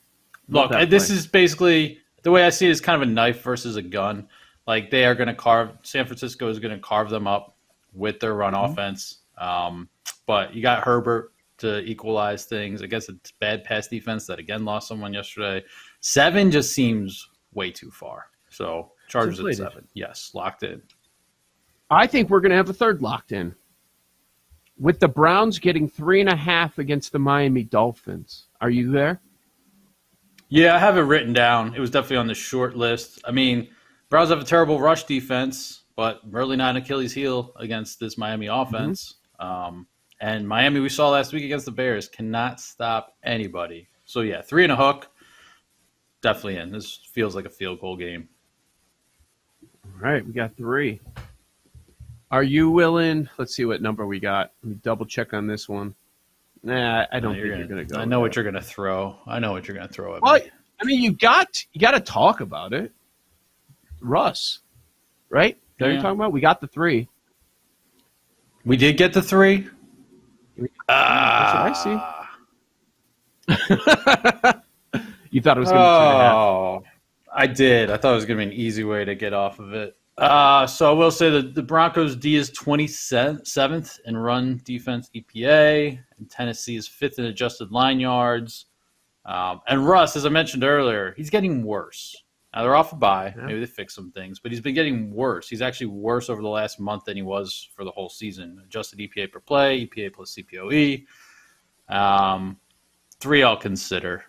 Love 0.49 0.71
Look, 0.71 0.91
this 0.91 1.09
play. 1.09 1.17
is 1.17 1.27
basically 1.27 1.99
the 2.23 2.31
way 2.31 2.45
I 2.45 2.51
see 2.51 2.67
it 2.67 2.71
is 2.71 2.81
kind 2.81 3.01
of 3.01 3.09
a 3.09 3.11
knife 3.11 3.43
versus 3.43 3.77
a 3.77 3.83
gun. 3.83 4.29
Like 4.67 4.91
they 4.91 5.05
are 5.05 5.15
going 5.15 5.29
to 5.29 5.35
carve 5.35 5.71
San 5.83 6.05
Francisco 6.07 6.49
is 6.49 6.59
going 6.59 6.75
to 6.75 6.81
carve 6.81 7.11
them 7.11 7.27
up 7.27 7.57
with 7.93 8.19
their 8.21 8.35
run 8.35 8.55
Mm-hmm. 8.55 8.73
offense. 8.73 9.19
Um, 9.39 9.89
but 10.27 10.55
you 10.55 10.63
got 10.63 10.83
Herbert 10.85 11.33
to 11.59 11.79
equalize 11.81 12.47
things 12.47 12.81
against 12.81 13.09
a 13.09 13.17
bad 13.41 13.63
pass 13.65 13.87
defense 13.89 14.27
that 14.27 14.39
again 14.39 14.65
lost 14.65 14.89
someone 14.89 15.13
yesterday. 15.15 15.65
Seven 16.01 16.51
just 16.51 16.73
seems 16.73 17.29
way 17.53 17.71
too 17.71 17.91
far. 17.91 18.27
So 18.49 18.93
Chargers 19.09 19.41
at 19.41 19.55
seven. 19.55 19.87
Yes, 19.95 20.31
locked 20.35 20.63
in. 20.63 20.83
I 21.91 22.07
think 22.07 22.31
we're 22.31 22.41
going 22.41 22.51
to 22.51 22.57
have 22.57 22.71
a 22.71 22.75
third 22.75 23.03
locked 23.03 23.33
in. 23.33 23.55
With 24.79 24.99
the 24.99 25.09
Browns 25.09 25.59
getting 25.59 25.89
three 25.89 26.21
and 26.21 26.29
a 26.29 26.37
half 26.37 26.79
against 26.79 27.13
the 27.13 27.19
Miami 27.19 27.63
Dolphins. 27.63 28.47
Are 28.61 28.71
you 28.71 28.91
there? 28.91 29.21
Yeah, 30.49 30.75
I 30.75 30.79
have 30.79 30.99
it 30.99 31.03
written 31.03 31.33
down. 31.33 31.75
It 31.75 31.81
was 31.81 31.91
definitely 31.91 32.17
on 32.19 32.27
the 32.27 32.35
short 32.35 32.77
list. 32.77 33.21
I 33.25 33.31
mean, 33.31 33.69
Browns 34.09 34.31
have 34.31 34.41
a 34.41 34.45
terrible 34.45 34.81
rush 34.81 35.05
defense, 35.05 35.85
but 35.97 36.21
really 36.29 36.57
not 36.57 36.77
an 36.77 36.83
Achilles 36.83 37.13
heel 37.13 37.53
against 37.57 38.01
this 38.01 38.19
Miami 38.19 38.47
offense. 38.47 39.15
Um, 39.39 39.87
and 40.21 40.47
Miami, 40.47 40.81
we 40.81 40.89
saw 40.89 41.11
last 41.11 41.33
week 41.33 41.45
against 41.45 41.67
the 41.67 41.73
Bears, 41.73 42.09
cannot 42.09 42.61
stop 42.61 43.15
anybody. 43.23 43.89
So 44.05 44.21
yeah, 44.21 44.43
three 44.43 44.65
and 44.65 44.73
a 44.73 44.77
hook, 44.77 45.09
definitely 46.23 46.57
in. 46.57 46.71
This 46.71 47.01
feels 47.13 47.35
like 47.35 47.45
a 47.45 47.51
field 47.51 47.81
goal 47.81 47.97
game. 47.97 48.29
All 49.85 50.01
right, 50.01 50.25
we 50.25 50.33
got 50.33 50.57
three. 50.57 51.01
Are 52.31 52.43
you 52.43 52.71
willing? 52.71 53.29
Let's 53.39 53.55
see 53.55 53.65
what 53.65 53.81
number 53.81 54.07
we 54.07 54.19
got. 54.21 54.53
Let 54.63 54.71
me 54.71 54.79
double 54.83 55.07
check 55.07 55.33
on 55.33 55.47
this 55.47 55.69
one. 55.69 55.95
Nah, 56.63 57.07
I 57.13 57.21
don't 57.21 57.35
think 57.35 57.47
you're 57.47 57.67
going 57.67 57.87
to 57.87 57.95
go. 57.95 58.01
I 58.01 58.05
know 58.05 58.21
what 58.21 58.35
you're 58.37 58.45
gonna 58.45 58.63
throw. 58.63 59.17
I 59.27 59.39
know 59.39 59.53
what 59.53 59.69
you're 59.69 59.77
gonna 59.77 59.89
throw 59.89 60.17
at 60.17 60.23
Well, 60.23 60.35
me. 60.35 60.51
I 60.81 60.85
mean, 60.85 61.03
you 61.03 61.13
got 61.13 61.49
you 61.73 61.81
got 61.81 61.93
to 61.93 62.01
talk 62.01 62.41
about 62.41 62.73
it. 62.73 62.93
Russ, 64.01 64.61
right? 65.29 65.59
That 65.79 65.93
you're 65.93 66.01
talking 66.01 66.19
about? 66.19 66.33
We 66.33 66.41
got 66.41 66.61
the 66.61 66.67
three. 66.67 67.09
We 68.65 68.77
did 68.77 68.97
get 68.97 69.13
the 69.13 69.23
three. 69.23 69.69
Ah. 70.89 71.65
That's 71.67 71.85
what 71.85 71.95
I 73.49 74.53
see. 74.53 74.61
You 75.35 75.41
thought 75.41 75.57
it 75.57 75.61
was 75.61 75.69
going 75.69 75.81
to 75.81 75.85
be 75.85 75.99
two 75.99 76.11
and 76.13 76.21
a 76.21 76.25
half. 76.25 76.35
Oh. 76.37 76.85
I 77.35 77.47
did. 77.47 77.91
I 77.91 77.97
thought 77.97 78.13
it 78.13 78.17
was 78.17 78.25
going 78.25 78.39
to 78.39 78.47
be 78.47 78.53
an 78.53 78.59
easy 78.59 78.85
way 78.85 79.05
to 79.05 79.15
get 79.15 79.33
off 79.33 79.59
of 79.59 79.73
it. 79.73 79.97
Uh, 80.17 80.67
so 80.67 80.89
I 80.89 80.93
will 80.95 81.11
say 81.11 81.29
that 81.31 81.55
the 81.55 81.63
Broncos 81.63 82.15
D 82.15 82.37
is 82.37 82.51
27th 82.53 83.99
in 84.07 84.17
run 84.17 84.61
defense 84.65 85.11
EPA, 85.15 85.99
and 86.19 86.31
Tennessee 86.31 86.77
is 86.77 86.87
fifth 86.87 87.19
in 87.19 87.25
adjusted 87.25 87.73
line 87.73 87.99
yards. 87.99 88.67
Um, 89.25 89.61
and 89.67 89.87
Russ, 89.87 90.15
as 90.15 90.25
I 90.25 90.29
mentioned 90.29 90.63
earlier, 90.63 91.15
he's 91.17 91.31
getting 91.31 91.65
worse. 91.65 92.23
Now 92.55 92.63
they're 92.63 92.77
off 92.77 92.93
a 92.93 92.97
bye. 92.97 93.35
Yeah. 93.37 93.47
Maybe 93.47 93.61
they 93.61 93.67
fix 93.67 93.95
some 93.95 94.13
things, 94.13 94.39
but 94.39 94.53
he's 94.53 94.61
been 94.61 94.75
getting 94.75 95.13
worse. 95.13 95.49
He's 95.49 95.63
actually 95.63 95.89
worse 95.89 96.31
over 96.31 96.41
the 96.41 96.49
last 96.49 96.79
month 96.79 97.07
than 97.07 97.17
he 97.17 97.23
was 97.23 97.69
for 97.75 97.85
the 97.85 97.91
whole 97.91 98.09
season. 98.09 98.61
Adjusted 98.65 99.01
EPA 99.01 99.33
per 99.33 99.41
play, 99.41 99.87
EPA 99.87 100.13
plus 100.13 100.37
CPOE. 100.37 101.05
Um, 101.89 102.59
three 103.19 103.43
I'll 103.43 103.57
consider 103.57 104.25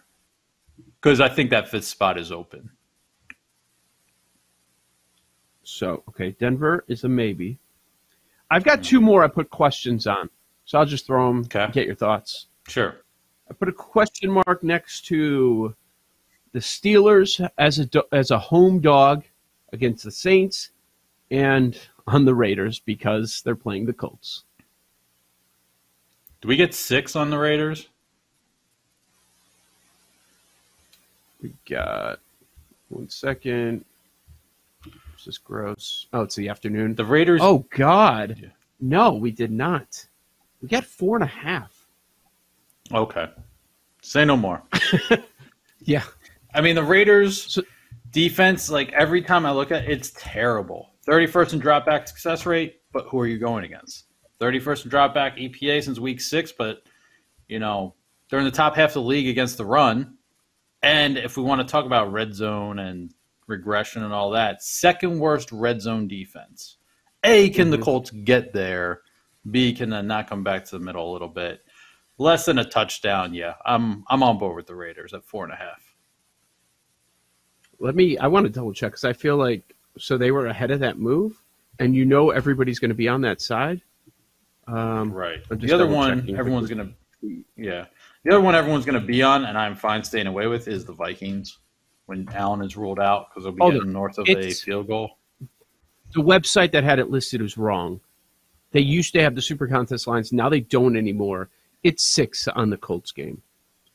because 0.99 1.21
I 1.21 1.29
think 1.29 1.51
that 1.51 1.69
fifth 1.69 1.85
spot 1.85 2.17
is 2.17 2.31
open. 2.31 2.71
So, 5.65 6.03
okay, 6.09 6.31
Denver 6.31 6.85
is 6.87 7.03
a 7.03 7.09
maybe. 7.09 7.57
I've 8.51 8.63
got 8.63 8.83
two 8.83 9.01
more 9.01 9.23
I 9.23 9.27
put 9.27 9.49
questions 9.49 10.05
on. 10.07 10.29
So 10.65 10.77
I'll 10.79 10.85
just 10.85 11.05
throw 11.07 11.27
them, 11.27 11.41
Okay. 11.45 11.67
get 11.73 11.85
your 11.87 11.95
thoughts. 11.95 12.47
Sure. 12.67 12.95
I 13.49 13.53
put 13.53 13.67
a 13.67 13.73
question 13.73 14.31
mark 14.31 14.63
next 14.63 15.05
to 15.07 15.75
the 16.51 16.59
Steelers 16.59 17.47
as 17.57 17.79
a 17.79 17.89
as 18.11 18.31
a 18.31 18.39
home 18.39 18.79
dog 18.79 19.23
against 19.73 20.03
the 20.03 20.11
Saints 20.11 20.71
and 21.29 21.77
on 22.07 22.25
the 22.25 22.33
Raiders 22.33 22.79
because 22.79 23.41
they're 23.43 23.55
playing 23.55 23.85
the 23.85 23.93
Colts. 23.93 24.43
Do 26.41 26.47
we 26.47 26.55
get 26.55 26.73
six 26.73 27.15
on 27.15 27.29
the 27.29 27.37
Raiders? 27.37 27.87
We 31.41 31.53
got 31.69 32.19
one 32.89 33.09
second. 33.09 33.85
This 35.25 35.35
is 35.35 35.37
gross. 35.39 36.05
Oh, 36.13 36.21
it's 36.21 36.35
the 36.35 36.49
afternoon. 36.49 36.93
The 36.93 37.03
Raiders. 37.03 37.41
Oh 37.43 37.65
God, 37.71 38.37
Yeah. 38.39 38.49
no, 38.79 39.13
we 39.13 39.31
did 39.31 39.51
not. 39.51 40.05
We 40.61 40.67
got 40.67 40.85
four 40.85 41.15
and 41.17 41.23
a 41.23 41.27
half. 41.27 41.87
Okay. 42.93 43.27
Say 44.01 44.25
no 44.25 44.37
more. 44.37 44.61
Yeah, 45.87 46.01
I 46.51 46.61
mean, 46.61 46.73
the 46.73 46.83
Raiders 46.83 47.43
So- 47.53 47.61
defense, 48.09 48.71
like 48.71 48.91
every 48.93 49.21
time 49.21 49.45
I 49.45 49.51
look 49.51 49.71
at 49.71 49.83
it, 49.83 49.91
it's 49.91 50.11
terrible. 50.17 50.89
31st 51.07 51.53
in 51.53 51.59
drop 51.59 51.85
back 51.85 52.07
success 52.07 52.47
rate, 52.47 52.81
but 52.91 53.05
who 53.05 53.19
are 53.19 53.27
you 53.27 53.37
going 53.37 53.65
against? 53.65 54.05
31st 54.41 54.85
in 54.85 54.89
drop 54.89 55.13
back 55.13 55.37
EPA 55.37 55.83
since 55.83 55.99
week 55.99 56.19
six, 56.21 56.51
but, 56.51 56.81
you 57.47 57.59
know, 57.59 57.93
they're 58.29 58.39
in 58.39 58.45
the 58.45 58.51
top 58.51 58.75
half 58.75 58.89
of 58.91 58.93
the 58.95 59.01
league 59.03 59.27
against 59.27 59.57
the 59.57 59.65
run. 59.65 60.17
And 60.81 61.19
if 61.19 61.37
we 61.37 61.43
want 61.43 61.61
to 61.61 61.71
talk 61.71 61.85
about 61.85 62.11
red 62.11 62.33
zone 62.33 62.79
and 62.79 63.13
regression 63.47 64.03
and 64.03 64.13
all 64.13 64.31
that, 64.31 64.63
second 64.63 65.19
worst 65.19 65.51
red 65.51 65.81
zone 65.81 66.07
defense. 66.07 66.77
A, 67.23 67.49
can 67.49 67.69
the 67.69 67.77
Mhm. 67.77 67.83
Colts 67.83 68.11
get 68.11 68.53
there? 68.53 69.01
B, 69.49 69.73
can 69.73 69.89
then 69.89 70.07
not 70.07 70.27
come 70.27 70.43
back 70.43 70.65
to 70.65 70.71
the 70.77 70.83
middle 70.83 71.11
a 71.11 71.13
little 71.13 71.27
bit? 71.27 71.61
Less 72.17 72.45
than 72.45 72.57
a 72.59 72.65
touchdown, 72.65 73.33
yeah. 73.33 73.55
I'm 73.65 74.03
I'm 74.09 74.23
on 74.23 74.37
board 74.37 74.55
with 74.55 74.67
the 74.67 74.75
Raiders 74.75 75.13
at 75.13 75.23
four 75.23 75.43
and 75.43 75.53
a 75.53 75.57
half. 75.57 75.81
Let 77.79 77.95
me. 77.95 78.17
I 78.17 78.27
want 78.27 78.45
to 78.45 78.51
double 78.51 78.73
check 78.73 78.91
because 78.91 79.03
I 79.03 79.13
feel 79.13 79.35
like 79.37 79.75
so 79.97 80.17
they 80.17 80.31
were 80.31 80.47
ahead 80.47 80.71
of 80.71 80.79
that 80.79 80.97
move, 80.97 81.41
and 81.79 81.95
you 81.95 82.05
know 82.05 82.29
everybody's 82.31 82.79
going 82.79 82.89
to 82.89 82.95
be 82.95 83.07
on 83.07 83.21
that 83.21 83.41
side. 83.41 83.81
Um, 84.67 85.11
Right. 85.11 85.39
The 85.49 85.73
other 85.73 85.87
one, 85.87 86.35
everyone's 86.37 86.69
gonna, 86.69 86.89
yeah. 87.55 87.85
The 88.23 88.31
other 88.31 88.41
one, 88.41 88.55
everyone's 88.55 88.85
gonna 88.85 88.99
be 88.99 89.21
on, 89.21 89.45
and 89.45 89.57
I'm 89.57 89.75
fine 89.75 90.03
staying 90.03 90.25
away 90.27 90.47
with, 90.47 90.67
is 90.67 90.85
the 90.85 90.93
Vikings 90.93 91.59
when 92.05 92.27
Allen 92.33 92.61
is 92.63 92.77
ruled 92.77 92.99
out 92.99 93.29
because 93.29 93.43
they'll 93.43 93.53
be 93.53 93.61
Oh, 93.61 93.71
getting 93.71 93.91
north 93.91 94.17
of 94.17 94.27
a 94.27 94.31
it's- 94.31 94.61
field 94.61 94.87
goal. 94.87 95.17
the 96.13 96.21
website 96.21 96.71
that 96.71 96.83
had 96.83 96.99
it 96.99 97.09
listed 97.09 97.41
was 97.41 97.57
wrong. 97.57 97.99
They 98.71 98.79
used 98.81 99.13
to 99.13 99.21
have 99.21 99.35
the 99.35 99.41
super 99.41 99.67
contest 99.67 100.05
lines. 100.07 100.31
Now 100.31 100.49
they 100.49 100.59
don't 100.61 100.95
anymore. 100.95 101.49
It's 101.83 102.03
six 102.03 102.47
on 102.47 102.69
the 102.69 102.77
Colts 102.77 103.11
game. 103.11 103.41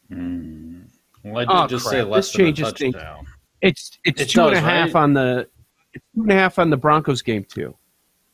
Hmm. 0.09 0.81
Well, 1.25 1.38
I 1.38 1.40
did 1.45 1.49
Oh, 1.50 1.67
just 1.67 1.87
crap. 1.87 1.93
say 1.95 2.02
less 2.02 2.26
This 2.26 2.33
than 2.33 2.40
a 2.40 2.45
changes 2.47 2.73
things. 2.73 2.95
touchdown. 2.95 3.26
It's 3.61 3.99
it's 4.05 4.23
It 4.23 4.29
two 4.31 4.40
and 4.40 4.50
a 4.50 4.55
does, 4.55 4.61
half 4.64 4.95
right? 4.95 5.02
on 5.02 5.12
the 5.12 5.49
it's 5.93 6.05
two 6.14 6.23
and 6.23 6.31
a 6.33 6.35
half 6.35 6.59
on 6.59 6.71
the 6.71 6.76
Broncos 6.76 7.21
game 7.23 7.45
too. 7.45 7.76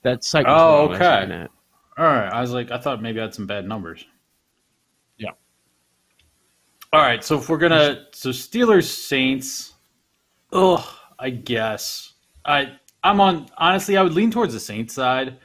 That 0.02 0.22
site. 0.24 0.46
Was 0.46 0.54
Oh, 0.56 0.86
wrong 0.86 0.94
okay. 0.94 1.46
All 1.98 2.04
right. 2.04 2.32
I 2.32 2.40
was 2.40 2.52
like, 2.52 2.70
I 2.70 2.78
thought 2.78 3.02
maybe 3.02 3.18
I 3.18 3.24
had 3.24 3.34
some 3.34 3.46
bad 3.46 3.66
numbers. 3.66 4.04
All 6.96 7.02
right. 7.02 7.22
So 7.22 7.36
if 7.36 7.50
we're 7.50 7.58
gonna, 7.58 8.06
so 8.12 8.30
Steelers 8.30 8.84
Saints. 8.84 9.74
oh, 10.50 10.98
I 11.18 11.28
guess 11.28 12.14
I 12.46 12.78
I'm 13.04 13.20
on. 13.20 13.50
Honestly, 13.58 13.98
I 13.98 14.02
would 14.02 14.14
lean 14.14 14.30
towards 14.30 14.54
the 14.54 14.60
Saints 14.60 14.94
side. 14.94 15.36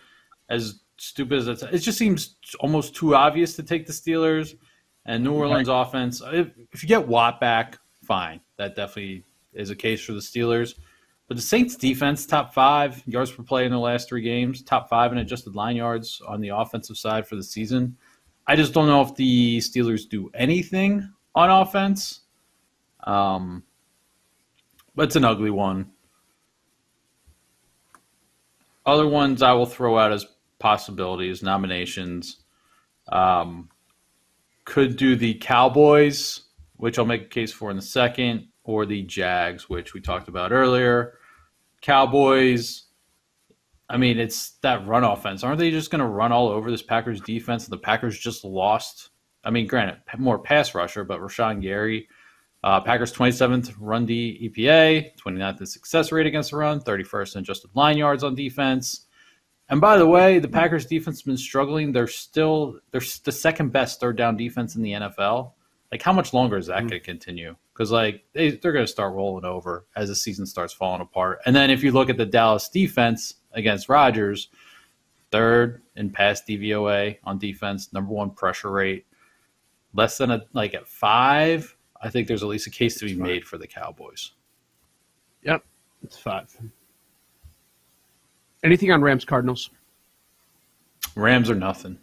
As 0.49 0.79
stupid 0.95 1.39
as 1.39 1.49
it's, 1.49 1.63
it 1.63 1.79
just 1.79 1.97
seems 1.97 2.37
almost 2.61 2.95
too 2.95 3.15
obvious 3.15 3.53
to 3.57 3.63
take 3.63 3.85
the 3.85 3.91
Steelers 3.91 4.55
and 5.05 5.25
New 5.25 5.33
Orleans 5.33 5.67
offense. 5.67 6.21
If, 6.25 6.51
if 6.71 6.83
you 6.83 6.87
get 6.87 7.05
Watt 7.05 7.41
back, 7.41 7.77
fine. 8.01 8.39
That 8.55 8.77
definitely 8.77 9.25
is 9.51 9.71
a 9.71 9.75
case 9.75 10.01
for 10.01 10.13
the 10.13 10.19
Steelers. 10.21 10.75
But 11.27 11.35
the 11.35 11.43
Saints 11.43 11.75
defense, 11.75 12.25
top 12.25 12.53
five 12.53 13.05
yards 13.05 13.29
per 13.29 13.43
play 13.43 13.65
in 13.65 13.71
the 13.71 13.77
last 13.77 14.07
three 14.07 14.21
games, 14.21 14.63
top 14.63 14.87
five 14.87 15.11
in 15.11 15.17
adjusted 15.17 15.53
line 15.53 15.75
yards 15.75 16.21
on 16.25 16.39
the 16.39 16.55
offensive 16.55 16.95
side 16.95 17.27
for 17.27 17.35
the 17.35 17.43
season. 17.43 17.97
I 18.47 18.55
just 18.55 18.73
don't 18.73 18.87
know 18.87 19.01
if 19.01 19.15
the 19.15 19.57
Steelers 19.57 20.07
do 20.07 20.31
anything 20.33 21.11
on 21.35 21.49
offense. 21.49 22.21
Um, 23.03 23.63
but 24.95 25.03
it's 25.03 25.15
an 25.15 25.25
ugly 25.25 25.49
one. 25.49 25.91
Other 28.85 29.07
ones 29.07 29.41
I 29.41 29.53
will 29.53 29.65
throw 29.65 29.97
out 29.97 30.11
as 30.11 30.25
possibilities, 30.59 31.43
nominations. 31.43 32.37
Um, 33.11 33.69
could 34.65 34.95
do 34.95 35.15
the 35.15 35.35
Cowboys, 35.35 36.41
which 36.77 36.97
I'll 36.97 37.05
make 37.05 37.23
a 37.23 37.29
case 37.29 37.51
for 37.51 37.71
in 37.71 37.77
a 37.77 37.81
second, 37.81 38.47
or 38.63 38.85
the 38.85 39.03
Jags, 39.03 39.69
which 39.69 39.93
we 39.93 40.01
talked 40.01 40.27
about 40.27 40.51
earlier. 40.51 41.17
Cowboys, 41.81 42.83
I 43.89 43.97
mean, 43.97 44.19
it's 44.19 44.51
that 44.61 44.85
run 44.87 45.03
offense. 45.03 45.43
Aren't 45.43 45.59
they 45.59 45.71
just 45.71 45.91
going 45.91 45.99
to 45.99 46.07
run 46.07 46.31
all 46.31 46.49
over 46.49 46.71
this 46.71 46.83
Packers 46.83 47.21
defense? 47.21 47.65
And 47.65 47.73
The 47.73 47.77
Packers 47.77 48.17
just 48.17 48.43
lost. 48.43 49.10
I 49.43 49.49
mean, 49.49 49.67
granted, 49.67 49.97
more 50.17 50.39
pass 50.39 50.75
rusher, 50.75 51.03
but 51.03 51.19
Rashan 51.19 51.61
Gary, 51.61 52.07
uh, 52.63 52.79
Packers 52.81 53.11
27th 53.13 53.73
run 53.79 54.05
D 54.05 54.51
EPA, 54.55 55.11
29th 55.17 55.59
in 55.59 55.65
success 55.65 56.11
rate 56.11 56.27
against 56.27 56.51
the 56.51 56.57
run, 56.57 56.79
31st 56.79 57.35
in 57.35 57.41
adjusted 57.41 57.71
line 57.73 57.97
yards 57.97 58.23
on 58.23 58.35
defense. 58.35 59.07
And 59.69 59.79
by 59.79 59.97
the 59.97 60.07
way, 60.07 60.37
the 60.37 60.49
Packers 60.49 60.85
defense 60.85 61.17
has 61.17 61.23
been 61.23 61.37
struggling. 61.37 61.91
They're 61.91 62.07
still 62.07 62.79
they're 62.91 63.01
the 63.23 63.31
second 63.31 63.71
best 63.71 63.99
third 63.99 64.17
down 64.17 64.37
defense 64.37 64.75
in 64.75 64.83
the 64.83 64.91
NFL. 64.91 65.53
Like, 65.91 66.01
how 66.01 66.13
much 66.13 66.33
longer 66.33 66.57
is 66.57 66.67
that 66.67 66.79
going 66.79 66.89
to 66.89 66.99
continue? 66.99 67.55
Because 67.73 67.91
like 67.91 68.23
they 68.33 68.51
they're 68.51 68.73
going 68.73 68.85
to 68.85 68.91
start 68.91 69.15
rolling 69.15 69.45
over 69.45 69.85
as 69.95 70.09
the 70.09 70.15
season 70.15 70.45
starts 70.45 70.73
falling 70.73 71.01
apart. 71.01 71.39
And 71.45 71.55
then 71.55 71.69
if 71.71 71.83
you 71.83 71.91
look 71.91 72.09
at 72.09 72.17
the 72.17 72.25
Dallas 72.25 72.69
defense 72.69 73.35
against 73.53 73.89
Rodgers, 73.89 74.49
third 75.31 75.81
in 75.95 76.09
pass 76.09 76.41
DVOA 76.41 77.17
on 77.23 77.39
defense, 77.39 77.91
number 77.93 78.13
one 78.13 78.31
pressure 78.31 78.71
rate, 78.71 79.05
less 79.93 80.17
than 80.17 80.31
a 80.31 80.43
like 80.53 80.73
at 80.73 80.87
five. 80.87 81.75
I 82.01 82.09
think 82.09 82.27
there's 82.27 82.43
at 82.43 82.49
least 82.49 82.67
a 82.67 82.71
case 82.71 82.97
to 82.99 83.05
be 83.05 83.15
made 83.15 83.45
for 83.45 83.57
the 83.57 83.67
Cowboys. 83.67 84.31
Yep, 85.43 85.63
it's 86.03 86.17
five. 86.17 86.55
Anything 88.63 88.91
on 88.91 89.01
Rams 89.01 89.25
Cardinals? 89.25 89.69
Rams 91.15 91.49
are 91.49 91.55
nothing. 91.55 91.97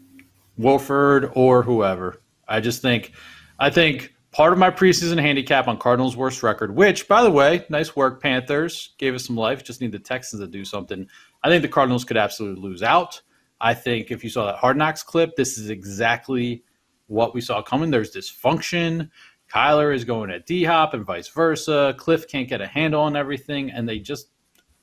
Wolford 0.57 1.31
or 1.35 1.63
whoever. 1.63 2.21
I 2.49 2.61
just 2.61 2.83
think, 2.83 3.13
I 3.59 3.71
think 3.71 4.15
part 4.33 4.53
of 4.53 4.59
my 4.59 4.71
preseason 4.71 5.21
handicap 5.21 5.69
on 5.69 5.79
Cardinals' 5.79 6.17
worst 6.17 6.43
record, 6.43 6.75
which, 6.75 7.07
by 7.07 7.23
the 7.23 7.31
way, 7.31 7.65
nice 7.69 7.95
work, 7.95 8.21
Panthers. 8.21 8.95
Gave 8.99 9.15
us 9.15 9.25
some 9.25 9.37
life. 9.37 9.63
Just 9.63 9.81
need 9.81 9.93
the 9.93 9.99
Texans 9.99 10.43
to 10.43 10.49
do 10.49 10.65
something. 10.65 11.07
I 11.43 11.49
think 11.49 11.63
the 11.63 11.69
Cardinals 11.69 12.05
could 12.05 12.17
absolutely 12.17 12.61
lose 12.61 12.83
out. 12.83 13.21
I 13.61 13.75
think 13.75 14.11
if 14.11 14.23
you 14.23 14.31
saw 14.31 14.47
that 14.47 14.57
Hard 14.57 14.77
Knocks 14.77 15.03
clip, 15.03 15.37
this 15.37 15.59
is 15.59 15.71
exactly 15.71 16.65
what 17.09 17.35
we 17.35 17.43
saw 17.43 17.61
coming. 17.61 17.91
There's 17.91 18.15
dysfunction. 18.15 19.11
Kyler 19.53 19.95
is 19.95 20.05
going 20.05 20.31
at 20.31 20.47
D 20.47 20.65
Hop 20.65 20.95
and 20.95 21.05
vice 21.05 21.29
versa. 21.29 21.95
Kliff 21.99 22.29
can't 22.29 22.49
get 22.49 22.61
a 22.61 22.67
handle 22.67 23.03
on 23.03 23.17
everything. 23.17 23.71
And 23.71 23.89
they 23.89 23.99
just, 23.99 24.31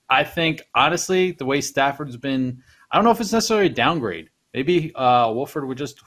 I 0.09 0.23
think, 0.23 0.61
honestly, 0.75 1.31
the 1.31 1.45
way 1.45 1.61
Stafford's 1.61 2.17
been, 2.17 2.61
I 2.91 2.97
don't 2.97 3.05
know 3.05 3.11
if 3.11 3.21
it's 3.21 3.31
necessarily 3.31 3.67
a 3.67 3.69
downgrade. 3.69 4.29
Maybe 4.53 4.93
uh, 4.95 5.31
Wolford 5.31 5.67
would 5.67 5.77
just 5.77 6.01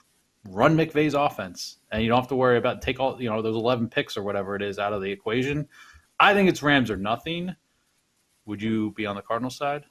run 0.50 0.76
McVay's 0.76 1.14
offense, 1.14 1.78
and 1.92 2.02
you 2.02 2.08
don't 2.08 2.20
have 2.20 2.28
to 2.28 2.36
worry 2.36 2.56
about 2.56 2.80
take 2.80 2.98
all 2.98 3.20
you 3.20 3.28
know 3.28 3.42
those 3.42 3.56
eleven 3.56 3.88
picks 3.88 4.16
or 4.16 4.22
whatever 4.22 4.56
it 4.56 4.62
is 4.62 4.78
out 4.78 4.92
of 4.92 5.02
the 5.02 5.10
equation. 5.10 5.68
I 6.18 6.32
think 6.32 6.48
it's 6.48 6.62
Rams 6.62 6.90
or 6.90 6.96
nothing. 6.96 7.54
Would 8.46 8.62
you 8.62 8.92
be 8.92 9.04
on 9.04 9.16
the 9.16 9.22
Cardinal 9.22 9.50
side? 9.50 9.84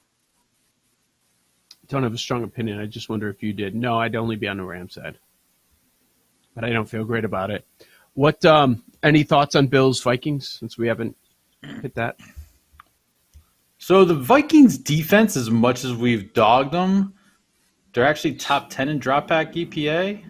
Don't 1.86 2.02
have 2.02 2.14
a 2.14 2.18
strong 2.18 2.42
opinion. 2.42 2.80
I 2.80 2.86
just 2.86 3.08
wonder 3.08 3.30
if 3.30 3.42
you 3.42 3.52
did. 3.52 3.74
No, 3.76 4.00
I'd 4.00 4.16
only 4.16 4.36
be 4.36 4.48
on 4.48 4.56
the 4.56 4.64
Rams 4.64 4.94
side, 4.94 5.18
but 6.58 6.68
I 6.68 6.72
don't 6.72 6.88
feel 6.88 7.04
great 7.04 7.24
about 7.24 7.52
it. 7.52 7.64
What? 8.14 8.44
Um, 8.44 8.82
any 9.04 9.22
thoughts 9.22 9.54
on 9.54 9.68
Bills 9.68 10.02
Vikings? 10.02 10.48
Since 10.48 10.76
we 10.76 10.88
haven't 10.88 11.16
hit 11.82 11.94
that. 11.94 12.18
So 13.78 14.04
the 14.04 14.14
Vikings 14.14 14.76
defense, 14.76 15.36
as 15.36 15.50
much 15.50 15.84
as 15.84 15.94
we've 15.94 16.32
dogged 16.32 16.72
them, 16.72 17.14
they're 17.92 18.04
actually 18.04 18.34
top 18.34 18.70
ten 18.70 18.88
in 18.88 18.98
drop 18.98 19.28
back 19.28 19.52
EPA, 19.52 20.20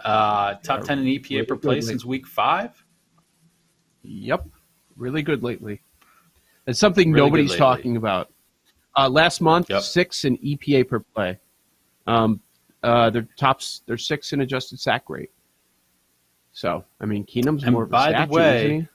uh, 0.00 0.54
top 0.64 0.80
Yeah, 0.80 0.84
ten 0.84 0.98
in 0.98 1.04
EPA 1.04 1.30
really 1.30 1.46
per 1.46 1.56
play 1.56 1.80
since 1.80 2.04
week 2.04 2.26
five. 2.26 2.84
Yep, 4.02 4.48
really 4.96 5.22
good 5.22 5.44
lately. 5.44 5.80
It's 6.66 6.80
something 6.80 7.12
Really 7.12 7.24
nobody's 7.24 7.54
talking 7.54 7.96
about. 7.96 8.32
Uh, 8.96 9.08
last 9.08 9.40
month, 9.40 9.70
Yep. 9.70 9.82
six 9.82 10.24
in 10.24 10.38
EPA 10.38 10.88
per 10.88 10.98
play. 10.98 11.38
Um, 12.08 12.40
uh, 12.82 13.10
they're 13.10 13.28
tops. 13.36 13.82
They're 13.86 13.96
six 13.96 14.32
in 14.32 14.40
adjusted 14.40 14.80
sack 14.80 15.08
rate. 15.08 15.30
So 16.58 16.84
I 17.00 17.06
mean, 17.06 17.24
Keenum's 17.24 17.62
And 17.62 17.72
more 17.72 17.84
of 17.84 17.90
a 17.90 17.92
by 17.92 18.26
the 18.26 18.32
way- 18.32 18.88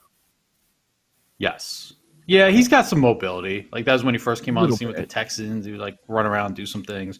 Yes. 1.37 1.93
Yeah, 2.27 2.49
he's 2.49 2.67
got 2.67 2.85
some 2.85 2.99
mobility. 2.99 3.69
Like 3.71 3.85
that 3.85 3.93
was 3.93 4.03
when 4.03 4.13
he 4.13 4.17
first 4.17 4.43
came 4.43 4.57
on 4.57 4.69
the 4.69 4.75
scene 4.75 4.89
with 4.89 4.97
the. 4.97 5.05
Texans. 5.05 5.63
He 5.65 5.71
would 5.71 5.79
like 5.79 5.97
run 6.09 6.25
around, 6.25 6.55
do 6.57 6.65
some 6.65 6.83
things. 6.83 7.19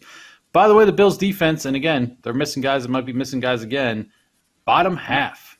By 0.52 0.68
the 0.68 0.74
way, 0.74 0.84
the 0.84 0.92
Bills 0.92 1.16
defense, 1.16 1.64
and 1.64 1.74
again, 1.74 2.18
they're 2.22 2.34
missing 2.34 2.60
guys 2.62 2.82
that 2.82 2.90
might 2.90 3.06
be 3.06 3.12
missing 3.14 3.40
guys 3.40 3.62
again. 3.62 4.10
Bottom 4.66 4.98
half. 4.98 5.58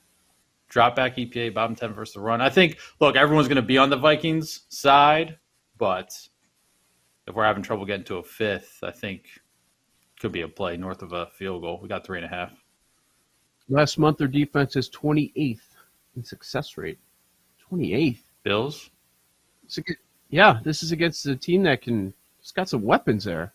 Drop 0.69 0.95
back 0.95 1.17
EPA, 1.17 1.55
bottom 1.55 1.75
10 1.75 1.95
versus 1.95 2.15
the 2.15 2.21
run. 2.21 2.43
I 2.43 2.51
think, 2.51 2.79
look, 3.01 3.17
everyone's 3.17 3.49
going 3.49 3.57
to 3.57 3.63
be 3.63 3.79
on 3.79 3.89
the 3.89 3.97
Vikings 3.97 4.67
side, 4.69 5.39
but 5.79 6.13
if 7.27 7.35
we're 7.35 7.45
having 7.45 7.63
trouble 7.63 7.87
getting 7.87 8.05
to 8.07 8.17
a 8.17 8.23
fifth, 8.23 8.81
I 8.83 8.91
think 8.91 9.29
could 10.21 10.33
be 10.33 10.43
a 10.43 10.49
play 10.49 10.77
north 10.77 11.03
of 11.03 11.13
a 11.15 11.27
field 11.39 11.63
goal. 11.63 11.81
We 11.83 11.89
got 11.89 12.05
three 12.05 12.19
and 12.19 12.27
a 12.27 12.29
half. 12.29 12.64
Last 13.69 13.99
month, 13.99 14.19
their 14.19 14.29
defense 14.29 14.77
is 14.77 14.91
28th 14.91 15.61
in 16.17 16.25
success 16.25 16.77
rate. 16.77 16.99
28th. 17.71 18.19
Bills? 18.43 18.91
Ag- 19.79 19.97
yeah, 20.29 20.61
this 20.65 20.83
is 20.83 20.93
against 20.93 21.25
a 21.27 21.35
team 21.37 21.63
that 21.63 21.81
can. 21.83 22.13
It's 22.41 22.53
got 22.53 22.69
some 22.69 22.83
weapons 22.83 23.25
there. 23.25 23.53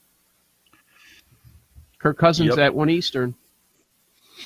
Kirk 1.99 2.17
Cousins 2.17 2.49
Yep. 2.49 2.57
at 2.59 2.73
one 2.75 2.89
Eastern. 2.89 3.35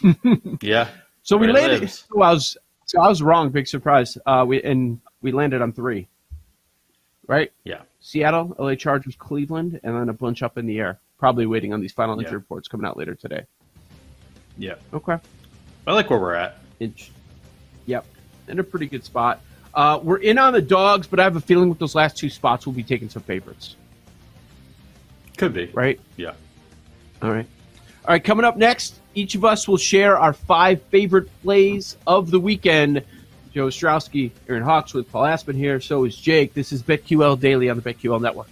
Yeah. 0.61 0.89
So 1.21 1.37
we 1.37 1.51
landed. 1.51 1.89
So 1.89 2.21
I 2.21 2.31
was. 2.33 2.57
So 2.85 2.99
I 2.99 3.07
was 3.07 3.21
wrong. 3.21 3.49
Big 3.49 3.67
surprise. 3.67 4.17
Uh, 4.25 4.43
we 4.47 4.61
and 4.63 4.99
we 5.21 5.31
landed 5.31 5.61
on 5.61 5.71
three. 5.71 6.07
Right. 7.27 7.51
Yeah. 7.63 7.81
Seattle, 8.01 8.53
LA 8.59 8.75
Chargers, 8.75 9.15
Cleveland, 9.15 9.79
and 9.83 9.95
then 9.95 10.09
a 10.09 10.13
bunch 10.13 10.43
up 10.43 10.57
in 10.57 10.65
the 10.65 10.79
air. 10.79 10.99
Probably 11.19 11.45
waiting 11.45 11.71
on 11.71 11.79
these 11.79 11.93
final 11.93 12.15
Yeah. 12.15 12.23
injury 12.25 12.37
reports 12.39 12.67
coming 12.67 12.85
out 12.85 12.97
later 12.97 13.15
today. 13.15 13.45
Yeah. 14.57 14.75
Okay. 14.93 15.17
I 15.85 15.93
like 15.93 16.09
where 16.09 16.19
we're 16.19 16.35
at. 16.35 16.59
Inch. 16.79 17.11
Yep, 17.85 18.05
in 18.47 18.59
a 18.59 18.63
pretty 18.63 18.85
good 18.85 19.03
spot. 19.03 19.41
Uh, 19.73 19.99
we're 20.01 20.17
in 20.17 20.37
on 20.37 20.53
the 20.53 20.61
dogs, 20.61 21.07
but 21.07 21.19
I 21.19 21.23
have 21.23 21.35
a 21.35 21.41
feeling 21.41 21.69
with 21.69 21.79
those 21.79 21.95
last 21.95 22.17
two 22.17 22.29
spots, 22.29 22.65
we'll 22.65 22.75
be 22.75 22.83
taking 22.83 23.09
some 23.09 23.23
favorites. 23.23 23.75
Could 25.37 25.53
be. 25.53 25.65
Right? 25.73 25.99
Yeah. 26.15 26.33
All 27.21 27.31
right. 27.31 27.47
All 28.05 28.13
right, 28.13 28.23
coming 28.23 28.45
up 28.45 28.57
next, 28.57 28.99
each 29.15 29.35
of 29.35 29.45
us 29.45 29.67
will 29.67 29.77
share 29.77 30.17
our 30.17 30.33
five 30.33 30.81
favorite 30.83 31.29
plays 31.41 31.97
of 32.05 32.31
the 32.31 32.39
weekend. 32.39 33.03
Joe 33.53 33.67
Ostrowski, 33.67 34.31
Aaron 34.49 34.63
Hawksworth 34.63 35.09
Paul 35.11 35.25
Aspen 35.25 35.55
here. 35.55 35.79
So 35.79 36.03
is 36.05 36.15
Jake. 36.15 36.53
This 36.53 36.71
is 36.71 36.83
BetQL 36.83 37.39
Daily 37.39 37.69
on 37.69 37.79
the 37.79 37.83
BetQL 37.83 38.19
Network. 38.19 38.47